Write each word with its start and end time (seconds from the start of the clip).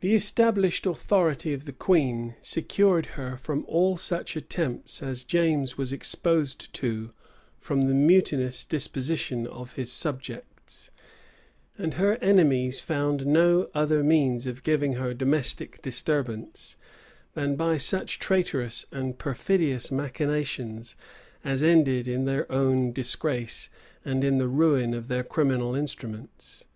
The 0.00 0.14
established 0.14 0.86
authority 0.86 1.52
of 1.52 1.66
the 1.66 1.72
queen 1.74 2.34
secured 2.40 3.04
her 3.20 3.36
from 3.36 3.62
all 3.68 3.98
such 3.98 4.34
attempts 4.34 5.02
as 5.02 5.22
James 5.22 5.76
was 5.76 5.92
exposed 5.92 6.72
to 6.76 7.12
from 7.58 7.82
the 7.82 7.92
mutinous 7.92 8.64
disposition 8.64 9.46
of 9.46 9.74
his 9.74 9.92
subjects; 9.92 10.90
and 11.76 11.92
her 12.00 12.16
enemies 12.22 12.80
found 12.80 13.26
no 13.26 13.68
other 13.74 14.02
means 14.02 14.46
of 14.46 14.62
giving 14.62 14.94
her 14.94 15.12
domestic 15.12 15.82
disturbance, 15.82 16.78
than 17.34 17.54
by 17.54 17.76
such 17.76 18.18
traitorous 18.18 18.86
and 18.90 19.18
perfidious 19.18 19.92
machinations 19.92 20.96
as 21.44 21.62
ended 21.62 22.08
in 22.08 22.24
their 22.24 22.50
own 22.50 22.92
disgrace, 22.92 23.68
and 24.06 24.24
in 24.24 24.38
the 24.38 24.48
ruin 24.48 24.94
of 24.94 25.08
their 25.08 25.22
criminal 25.22 25.74
instruments. 25.74 26.66